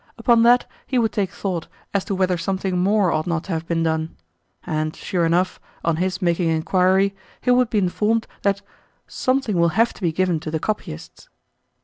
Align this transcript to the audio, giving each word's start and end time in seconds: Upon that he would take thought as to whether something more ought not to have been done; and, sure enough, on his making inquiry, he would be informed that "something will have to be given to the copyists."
Upon 0.17 0.41
that 0.41 0.65
he 0.87 0.97
would 0.97 1.11
take 1.11 1.29
thought 1.29 1.67
as 1.93 2.03
to 2.05 2.15
whether 2.15 2.35
something 2.35 2.75
more 2.75 3.11
ought 3.11 3.27
not 3.27 3.43
to 3.43 3.51
have 3.51 3.67
been 3.67 3.83
done; 3.83 4.15
and, 4.63 4.95
sure 4.95 5.27
enough, 5.27 5.59
on 5.85 5.97
his 5.97 6.23
making 6.23 6.49
inquiry, 6.49 7.15
he 7.39 7.51
would 7.51 7.69
be 7.69 7.77
informed 7.77 8.25
that 8.41 8.63
"something 9.05 9.55
will 9.59 9.69
have 9.77 9.93
to 9.93 10.01
be 10.01 10.11
given 10.11 10.39
to 10.39 10.49
the 10.49 10.59
copyists." 10.59 11.29